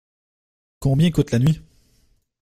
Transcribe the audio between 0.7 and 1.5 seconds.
Combien coûte la